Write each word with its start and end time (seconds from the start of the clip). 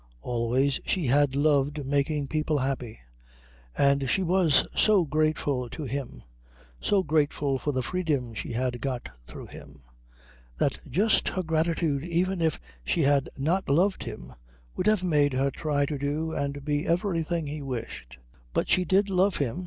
Always 0.23 0.79
she 0.87 1.05
had 1.05 1.35
loved 1.35 1.85
making 1.85 2.25
people 2.27 2.57
happy. 2.57 2.99
And 3.77 4.09
she 4.09 4.23
was 4.23 4.67
so 4.75 5.05
grateful 5.05 5.69
to 5.69 5.83
him, 5.83 6.23
so 6.79 7.03
grateful 7.03 7.59
for 7.59 7.71
the 7.71 7.83
freedom 7.83 8.33
she 8.33 8.53
had 8.53 8.81
got 8.81 9.09
through 9.27 9.45
him, 9.45 9.83
that 10.57 10.79
just 10.89 11.27
her 11.27 11.43
gratitude 11.43 12.03
even 12.03 12.41
if 12.41 12.59
she 12.83 13.01
had 13.03 13.29
not 13.37 13.69
loved 13.69 14.01
him 14.01 14.33
would 14.75 14.87
have 14.87 15.03
made 15.03 15.33
her 15.33 15.51
try 15.51 15.85
to 15.85 15.99
do 15.99 16.31
and 16.33 16.65
be 16.65 16.87
everything 16.87 17.45
he 17.45 17.61
wished. 17.61 18.17
But 18.53 18.69
she 18.69 18.83
did 18.83 19.07
love 19.07 19.35
him. 19.35 19.59